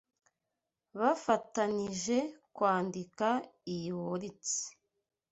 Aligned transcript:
bafatanije 0.99 2.17
kwandika 2.55 3.27
iyi 3.73 3.91
wolitsi 4.03 4.61